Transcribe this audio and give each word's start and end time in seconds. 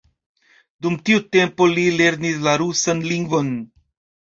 Dum 0.85 0.97
tiu 1.09 1.21
tempo 1.37 1.69
li 1.75 1.85
lernis 1.99 2.41
la 2.49 2.57
rusan 2.65 3.07
lingvon. 3.15 3.55